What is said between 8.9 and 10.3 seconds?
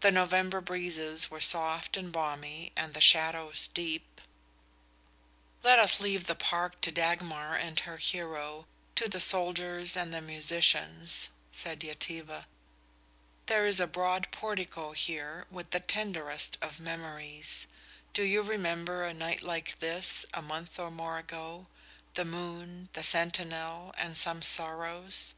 to the soldiers and the